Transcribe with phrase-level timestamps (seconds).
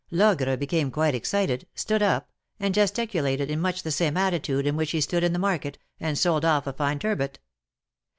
[0.11, 2.27] Logre became quite excited, stood up,
[2.59, 6.17] and gesticulated in much the same attitude in which he stood in the market, and
[6.17, 7.37] sold off a fine turbot.